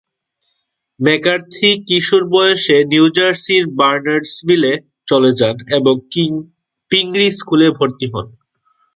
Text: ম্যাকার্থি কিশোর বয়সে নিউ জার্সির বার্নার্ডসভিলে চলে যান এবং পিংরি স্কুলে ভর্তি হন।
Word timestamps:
ম্যাকার্থি 0.99 1.69
কিশোর 1.87 2.23
বয়সে 2.31 2.77
নিউ 2.91 3.05
জার্সির 3.15 3.63
বার্নার্ডসভিলে 3.79 4.73
চলে 5.07 5.31
যান 5.39 5.55
এবং 5.77 5.95
পিংরি 6.91 7.27
স্কুলে 7.39 7.67
ভর্তি 7.77 8.07
হন। 8.13 8.27